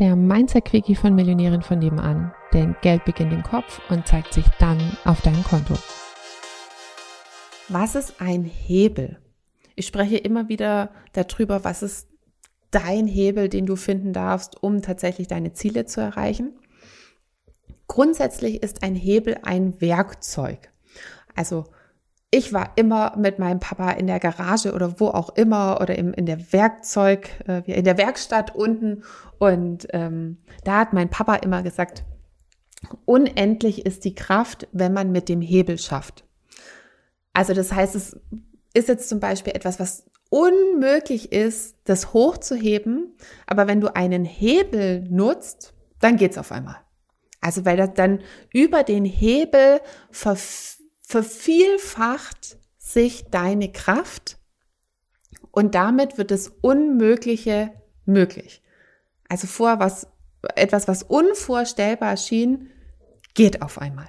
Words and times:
der 0.00 0.16
Mindset-Quickie 0.16 0.96
von 0.96 1.14
Millionären 1.14 1.62
von 1.62 1.78
nebenan. 1.78 2.32
Denn 2.54 2.74
Geld 2.80 3.04
beginnt 3.04 3.32
im 3.32 3.42
Kopf 3.42 3.80
und 3.90 4.08
zeigt 4.08 4.32
sich 4.32 4.46
dann 4.58 4.96
auf 5.04 5.20
deinem 5.20 5.44
Konto. 5.44 5.74
Was 7.68 7.94
ist 7.94 8.20
ein 8.20 8.44
Hebel? 8.44 9.18
Ich 9.76 9.86
spreche 9.86 10.16
immer 10.16 10.48
wieder 10.48 10.90
darüber, 11.12 11.64
was 11.64 11.82
ist 11.82 12.08
dein 12.70 13.06
Hebel, 13.06 13.48
den 13.48 13.66
du 13.66 13.76
finden 13.76 14.12
darfst, 14.12 14.62
um 14.62 14.80
tatsächlich 14.80 15.28
deine 15.28 15.52
Ziele 15.52 15.84
zu 15.84 16.00
erreichen. 16.00 16.58
Grundsätzlich 17.86 18.62
ist 18.62 18.82
ein 18.82 18.94
Hebel 18.94 19.38
ein 19.42 19.80
Werkzeug. 19.80 20.72
Also 21.36 21.66
ich 22.30 22.52
war 22.52 22.72
immer 22.76 23.16
mit 23.16 23.38
meinem 23.38 23.58
Papa 23.58 23.90
in 23.92 24.06
der 24.06 24.20
Garage 24.20 24.72
oder 24.72 25.00
wo 25.00 25.08
auch 25.08 25.30
immer 25.30 25.78
oder 25.80 25.98
im, 25.98 26.12
in 26.14 26.26
der 26.26 26.52
Werkzeug, 26.52 27.28
äh, 27.48 27.62
in 27.66 27.84
der 27.84 27.98
Werkstatt 27.98 28.54
unten. 28.54 29.02
Und 29.38 29.88
ähm, 29.90 30.38
da 30.64 30.78
hat 30.78 30.92
mein 30.92 31.10
Papa 31.10 31.36
immer 31.36 31.62
gesagt, 31.62 32.04
unendlich 33.04 33.84
ist 33.84 34.04
die 34.04 34.14
Kraft, 34.14 34.68
wenn 34.72 34.92
man 34.92 35.10
mit 35.10 35.28
dem 35.28 35.40
Hebel 35.40 35.78
schafft. 35.78 36.24
Also 37.32 37.52
das 37.52 37.72
heißt, 37.72 37.96
es 37.96 38.16
ist 38.74 38.88
jetzt 38.88 39.08
zum 39.08 39.18
Beispiel 39.18 39.54
etwas, 39.54 39.80
was 39.80 40.08
unmöglich 40.30 41.32
ist, 41.32 41.76
das 41.84 42.12
hochzuheben. 42.12 43.16
Aber 43.46 43.66
wenn 43.66 43.80
du 43.80 43.94
einen 43.96 44.24
Hebel 44.24 45.04
nutzt, 45.10 45.74
dann 45.98 46.16
geht's 46.16 46.38
auf 46.38 46.52
einmal. 46.52 46.76
Also 47.40 47.64
weil 47.64 47.76
das 47.76 47.94
dann 47.94 48.20
über 48.52 48.84
den 48.84 49.04
Hebel 49.04 49.80
verf 50.10 50.79
vervielfacht 51.10 52.56
sich 52.78 53.24
deine 53.30 53.72
Kraft 53.72 54.38
und 55.50 55.74
damit 55.74 56.18
wird 56.18 56.30
das 56.30 56.52
Unmögliche 56.60 57.72
möglich. 58.04 58.62
Also 59.28 59.48
vor 59.48 59.80
was, 59.80 60.06
etwas, 60.54 60.86
was 60.86 61.02
unvorstellbar 61.02 62.16
schien, 62.16 62.70
geht 63.34 63.60
auf 63.60 63.80
einmal. 63.80 64.08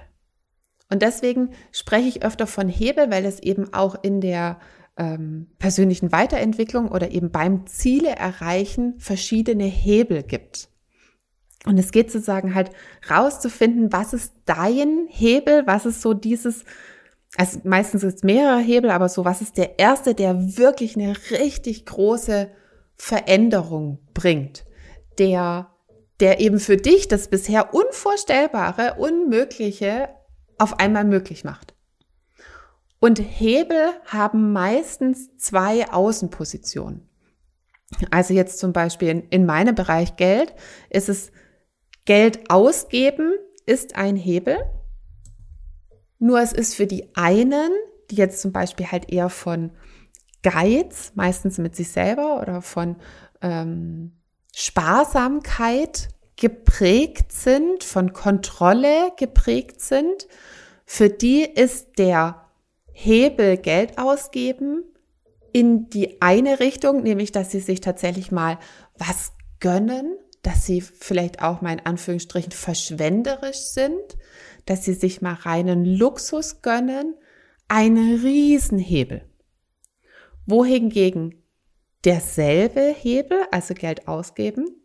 Und 0.90 1.02
deswegen 1.02 1.50
spreche 1.72 2.06
ich 2.08 2.24
öfter 2.24 2.46
von 2.46 2.68
Hebel, 2.68 3.10
weil 3.10 3.24
es 3.24 3.40
eben 3.40 3.74
auch 3.74 3.96
in 4.04 4.20
der 4.20 4.60
ähm, 4.96 5.48
persönlichen 5.58 6.12
Weiterentwicklung 6.12 6.88
oder 6.88 7.10
eben 7.10 7.32
beim 7.32 7.66
Ziele 7.66 8.10
erreichen 8.10 8.94
verschiedene 8.98 9.64
Hebel 9.64 10.22
gibt. 10.22 10.68
Und 11.64 11.78
es 11.78 11.92
geht 11.92 12.10
sozusagen 12.12 12.54
halt 12.54 12.70
rauszufinden, 13.08 13.92
was 13.92 14.12
ist 14.12 14.34
dein 14.44 15.06
Hebel, 15.08 15.66
was 15.66 15.86
ist 15.86 16.02
so 16.02 16.12
dieses, 16.12 16.64
also 17.36 17.60
meistens 17.64 18.02
ist 18.02 18.16
es 18.16 18.22
mehrere 18.22 18.60
Hebel, 18.60 18.90
aber 18.90 19.08
so, 19.08 19.24
was 19.24 19.40
ist 19.40 19.56
der 19.56 19.78
erste, 19.78 20.14
der 20.14 20.58
wirklich 20.58 20.96
eine 20.96 21.14
richtig 21.30 21.86
große 21.86 22.50
Veränderung 22.94 23.98
bringt, 24.12 24.64
der, 25.18 25.70
der 26.20 26.40
eben 26.40 26.60
für 26.60 26.76
dich 26.76 27.08
das 27.08 27.28
bisher 27.28 27.74
Unvorstellbare, 27.74 28.94
Unmögliche 28.98 30.10
auf 30.58 30.78
einmal 30.78 31.04
möglich 31.04 31.42
macht. 31.44 31.74
Und 33.00 33.18
Hebel 33.18 33.88
haben 34.06 34.52
meistens 34.52 35.36
zwei 35.36 35.90
Außenpositionen. 35.90 37.08
Also 38.10 38.34
jetzt 38.34 38.58
zum 38.58 38.72
Beispiel 38.72 39.08
in, 39.08 39.28
in 39.28 39.46
meinem 39.46 39.74
Bereich 39.74 40.16
Geld 40.16 40.54
ist 40.90 41.08
es 41.08 41.32
Geld 42.04 42.50
ausgeben 42.50 43.32
ist 43.64 43.94
ein 43.96 44.16
Hebel 44.16 44.58
nur 46.22 46.40
es 46.40 46.52
ist 46.52 46.76
für 46.76 46.86
die 46.86 47.16
einen, 47.16 47.72
die 48.10 48.14
jetzt 48.14 48.40
zum 48.40 48.52
Beispiel 48.52 48.86
halt 48.86 49.12
eher 49.12 49.28
von 49.28 49.72
Geiz, 50.44 51.10
meistens 51.16 51.58
mit 51.58 51.74
sich 51.74 51.88
selber 51.90 52.40
oder 52.40 52.62
von 52.62 52.94
ähm, 53.40 54.12
Sparsamkeit 54.54 56.08
geprägt 56.36 57.32
sind, 57.32 57.82
von 57.82 58.12
Kontrolle 58.12 59.10
geprägt 59.18 59.80
sind, 59.80 60.28
für 60.86 61.08
die 61.08 61.42
ist 61.42 61.98
der 61.98 62.46
Hebel 62.92 63.56
Geld 63.56 63.98
ausgeben 63.98 64.84
in 65.52 65.90
die 65.90 66.22
eine 66.22 66.60
Richtung, 66.60 67.02
nämlich 67.02 67.32
dass 67.32 67.50
sie 67.50 67.60
sich 67.60 67.80
tatsächlich 67.80 68.30
mal 68.30 68.58
was 68.96 69.32
gönnen, 69.58 70.16
dass 70.42 70.66
sie 70.66 70.80
vielleicht 70.80 71.42
auch 71.42 71.60
mal 71.60 71.72
in 71.72 71.86
Anführungsstrichen 71.86 72.52
verschwenderisch 72.52 73.58
sind, 73.58 74.16
dass 74.66 74.84
sie 74.84 74.94
sich 74.94 75.22
mal 75.22 75.34
reinen 75.34 75.84
Luxus 75.84 76.62
gönnen, 76.62 77.14
ein 77.68 77.96
Riesenhebel. 77.96 79.24
Wohingegen 80.46 81.42
derselbe 82.04 82.80
Hebel, 82.80 83.38
also 83.50 83.74
Geld 83.74 84.08
ausgeben, 84.08 84.76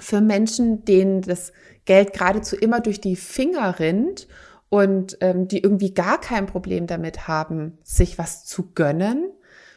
für 0.00 0.20
Menschen, 0.20 0.84
denen 0.84 1.22
das 1.22 1.52
Geld 1.84 2.12
geradezu 2.12 2.56
immer 2.56 2.80
durch 2.80 3.00
die 3.00 3.16
Finger 3.16 3.78
rinnt 3.78 4.28
und 4.68 5.16
ähm, 5.20 5.48
die 5.48 5.60
irgendwie 5.60 5.94
gar 5.94 6.20
kein 6.20 6.46
Problem 6.46 6.86
damit 6.86 7.26
haben, 7.26 7.78
sich 7.82 8.18
was 8.18 8.44
zu 8.44 8.72
gönnen, 8.72 9.30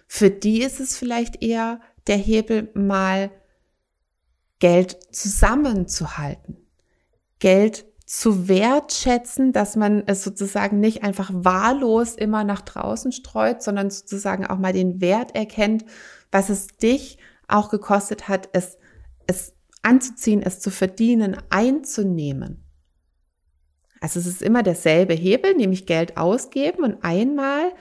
für 0.07 0.29
die 0.29 0.61
ist 0.61 0.81
es 0.81 0.97
vielleicht 0.97 1.41
eher 1.41 1.79
der 2.07 2.17
Hebel, 2.17 2.69
mal 2.73 3.31
Geld 4.61 5.13
zusammenzuhalten, 5.13 6.55
Geld 7.39 7.85
zu 8.05 8.47
wertschätzen, 8.47 9.51
dass 9.51 9.75
man 9.75 10.03
es 10.05 10.23
sozusagen 10.23 10.79
nicht 10.79 11.03
einfach 11.03 11.31
wahllos 11.33 12.15
immer 12.15 12.43
nach 12.43 12.61
draußen 12.61 13.11
streut, 13.11 13.63
sondern 13.63 13.89
sozusagen 13.89 14.45
auch 14.45 14.59
mal 14.59 14.71
den 14.71 15.01
Wert 15.01 15.35
erkennt, 15.35 15.83
was 16.31 16.49
es 16.49 16.67
dich 16.67 17.17
auch 17.47 17.69
gekostet 17.69 18.27
hat, 18.27 18.49
es, 18.53 18.77
es 19.27 19.53
anzuziehen, 19.81 20.41
es 20.41 20.59
zu 20.59 20.69
verdienen, 20.69 21.37
einzunehmen. 21.49 22.63
Also 23.99 24.19
es 24.19 24.27
ist 24.27 24.41
immer 24.41 24.61
derselbe 24.61 25.15
Hebel, 25.15 25.55
nämlich 25.55 25.85
Geld 25.85 26.17
ausgeben 26.17 26.83
und 26.83 27.03
einmal 27.03 27.71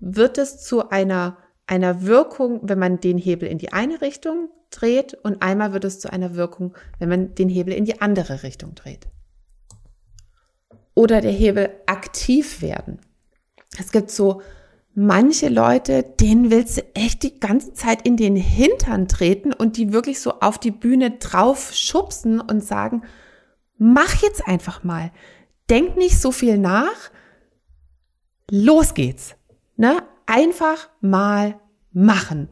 wird 0.00 0.38
es 0.38 0.62
zu 0.62 0.88
einer, 0.88 1.36
einer 1.70 2.02
Wirkung, 2.02 2.60
wenn 2.62 2.78
man 2.78 3.00
den 3.00 3.16
Hebel 3.16 3.48
in 3.48 3.58
die 3.58 3.72
eine 3.72 4.00
Richtung 4.00 4.50
dreht 4.70 5.14
und 5.14 5.42
einmal 5.42 5.72
wird 5.72 5.84
es 5.84 6.00
zu 6.00 6.12
einer 6.12 6.34
Wirkung, 6.34 6.74
wenn 6.98 7.08
man 7.08 7.34
den 7.34 7.48
Hebel 7.48 7.72
in 7.72 7.84
die 7.84 8.00
andere 8.00 8.42
Richtung 8.42 8.74
dreht 8.74 9.06
oder 10.94 11.20
der 11.20 11.32
Hebel 11.32 11.70
aktiv 11.86 12.60
werden. 12.60 12.98
Es 13.78 13.92
gibt 13.92 14.10
so 14.10 14.42
manche 14.94 15.48
Leute, 15.48 16.02
denen 16.02 16.50
willst 16.50 16.76
du 16.76 16.82
echt 16.94 17.22
die 17.22 17.40
ganze 17.40 17.72
Zeit 17.72 18.02
in 18.02 18.16
den 18.16 18.36
Hintern 18.36 19.08
treten 19.08 19.52
und 19.52 19.76
die 19.76 19.92
wirklich 19.92 20.20
so 20.20 20.40
auf 20.40 20.58
die 20.58 20.70
Bühne 20.72 21.12
drauf 21.12 21.72
schubsen 21.72 22.40
und 22.40 22.62
sagen, 22.62 23.02
mach 23.78 24.22
jetzt 24.22 24.46
einfach 24.46 24.84
mal. 24.84 25.10
Denk 25.70 25.96
nicht 25.96 26.20
so 26.20 26.32
viel 26.32 26.58
nach. 26.58 27.10
Los 28.50 28.94
geht's. 28.94 29.36
Ne? 29.76 30.02
Einfach 30.30 30.88
mal 31.00 31.60
machen. 31.92 32.48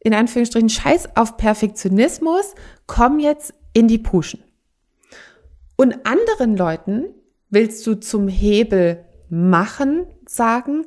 In 0.00 0.14
Anführungsstrichen 0.14 0.68
Scheiß 0.68 1.16
auf 1.16 1.36
Perfektionismus, 1.36 2.54
komm 2.86 3.18
jetzt 3.18 3.54
in 3.72 3.88
die 3.88 3.98
Puschen. 3.98 4.42
Und 5.76 6.06
anderen 6.06 6.56
Leuten, 6.56 7.14
Willst 7.50 7.84
du 7.86 7.96
zum 7.96 8.28
Hebel 8.28 9.04
machen 9.28 10.06
sagen? 10.24 10.86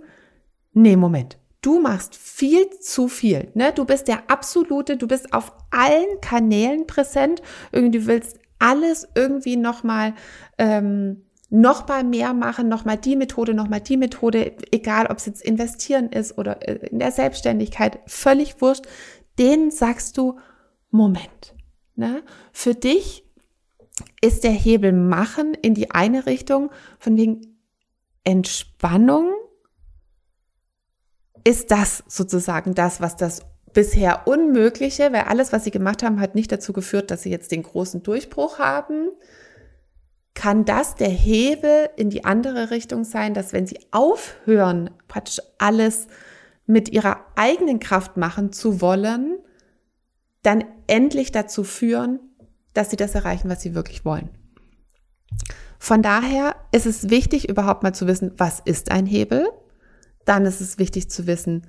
Nee, 0.71 0.95
Moment. 0.95 1.37
Du 1.61 1.79
machst 1.79 2.15
viel 2.15 2.69
zu 2.79 3.09
viel. 3.09 3.51
Ne? 3.53 3.73
Du 3.73 3.85
bist 3.85 4.07
der 4.07 4.29
absolute, 4.29 4.97
du 4.97 5.07
bist 5.07 5.33
auf 5.33 5.53
allen 5.71 6.21
Kanälen 6.21 6.87
präsent. 6.87 7.41
Irgendwie 7.73 8.05
willst 8.05 8.39
alles 8.59 9.07
irgendwie 9.13 9.57
nochmal 9.57 10.13
ähm, 10.57 11.25
noch 11.53 11.87
mal 11.87 12.03
mehr 12.03 12.33
machen, 12.33 12.67
nochmal 12.67 12.97
die 12.97 13.15
Methode, 13.15 13.53
nochmal 13.53 13.79
die 13.79 13.95
Methode, 13.95 14.57
egal 14.71 15.05
ob 15.05 15.17
es 15.17 15.27
jetzt 15.27 15.43
investieren 15.43 16.09
ist 16.09 16.35
oder 16.39 16.67
äh, 16.67 16.87
in 16.87 16.97
der 16.97 17.11
Selbstständigkeit, 17.11 17.99
völlig 18.07 18.59
wurscht. 18.59 18.85
Den 19.37 19.69
sagst 19.69 20.17
du, 20.17 20.39
Moment. 20.89 21.53
Ne? 21.95 22.23
Für 22.53 22.73
dich 22.73 23.23
ist 24.19 24.43
der 24.43 24.51
Hebel 24.51 24.93
machen 24.93 25.53
in 25.53 25.75
die 25.75 25.91
eine 25.91 26.25
Richtung, 26.25 26.71
von 26.97 27.17
wegen 27.17 27.59
Entspannung, 28.23 29.31
ist 31.43 31.69
das 31.69 32.03
sozusagen 32.07 32.73
das, 32.73 32.99
was 32.99 33.15
das 33.15 33.41
bisher 33.73 34.27
Unmögliche, 34.27 35.13
weil 35.13 35.25
alles, 35.25 35.53
was 35.53 35.65
sie 35.65 35.71
gemacht 35.71 36.01
haben, 36.01 36.19
hat 36.19 36.33
nicht 36.33 36.51
dazu 36.51 36.73
geführt, 36.73 37.11
dass 37.11 37.21
sie 37.21 37.29
jetzt 37.29 37.51
den 37.51 37.61
großen 37.61 38.01
Durchbruch 38.01 38.57
haben. 38.57 39.09
Kann 40.33 40.65
das 40.65 40.95
der 40.95 41.09
Hebel 41.09 41.89
in 41.95 42.09
die 42.09 42.25
andere 42.25 42.71
Richtung 42.71 43.03
sein, 43.03 43.33
dass 43.33 43.53
wenn 43.53 43.67
sie 43.67 43.79
aufhören, 43.91 44.89
praktisch 45.07 45.39
alles 45.59 46.07
mit 46.65 46.89
ihrer 46.89 47.25
eigenen 47.35 47.79
Kraft 47.79 48.17
machen 48.17 48.51
zu 48.51 48.81
wollen, 48.81 49.37
dann 50.41 50.63
endlich 50.87 51.31
dazu 51.31 51.63
führen, 51.63 52.19
dass 52.73 52.89
sie 52.89 52.95
das 52.95 53.15
erreichen, 53.15 53.49
was 53.49 53.61
sie 53.61 53.75
wirklich 53.75 54.05
wollen. 54.05 54.29
Von 55.79 56.01
daher 56.01 56.55
ist 56.71 56.85
es 56.85 57.09
wichtig, 57.09 57.49
überhaupt 57.49 57.83
mal 57.83 57.93
zu 57.93 58.07
wissen, 58.07 58.31
was 58.37 58.61
ist 58.61 58.91
ein 58.91 59.05
Hebel. 59.05 59.49
Dann 60.25 60.45
ist 60.45 60.61
es 60.61 60.77
wichtig 60.77 61.09
zu 61.09 61.27
wissen, 61.27 61.67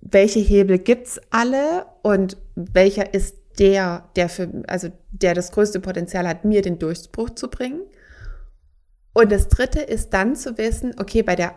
welche 0.00 0.40
Hebel 0.40 0.78
gibt's 0.78 1.20
alle 1.30 1.86
und 2.02 2.36
welcher 2.54 3.14
ist 3.14 3.36
der, 3.58 4.08
der 4.16 4.28
für, 4.28 4.62
also 4.66 4.88
der 5.10 5.34
das 5.34 5.52
größte 5.52 5.80
Potenzial 5.80 6.26
hat, 6.28 6.44
mir 6.44 6.62
den 6.62 6.78
Durchbruch 6.78 7.30
zu 7.30 7.48
bringen. 7.48 7.80
Und 9.12 9.32
das 9.32 9.48
dritte 9.48 9.80
ist 9.80 10.10
dann 10.10 10.36
zu 10.36 10.58
wissen, 10.58 10.94
okay, 10.98 11.22
bei 11.22 11.36
der, 11.36 11.54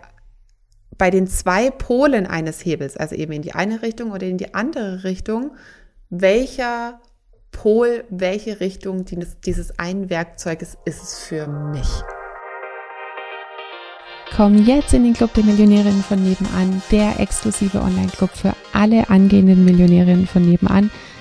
bei 0.98 1.10
den 1.10 1.28
zwei 1.28 1.70
Polen 1.70 2.26
eines 2.26 2.64
Hebels, 2.64 2.96
also 2.96 3.16
eben 3.16 3.34
in 3.34 3.42
die 3.42 3.54
eine 3.54 3.82
Richtung 3.82 4.12
oder 4.12 4.28
in 4.28 4.38
die 4.38 4.54
andere 4.54 5.04
Richtung, 5.04 5.56
welcher 6.10 7.00
Pol, 7.52 8.06
welche 8.10 8.60
Richtung 8.60 9.06
dieses, 9.06 9.78
einen 9.80 10.10
Werkzeuges 10.10 10.78
ist 10.86 11.04
es 11.04 11.20
für 11.20 11.48
mich? 11.48 11.88
Komm 14.36 14.64
jetzt 14.64 14.94
in 14.94 15.04
den 15.04 15.14
Club 15.14 15.34
der 15.34 15.44
Millionärinnen 15.44 16.04
von 16.04 16.24
nebenan, 16.24 16.82
der 16.92 17.20
exklusive 17.20 17.82
Online-Club 17.82 18.30
für 18.30 18.54
alle 18.74 19.10
angehenden 19.10 19.66
Millionärinnen 19.66 20.28
von 20.28 20.48
nebenan, 20.48 20.92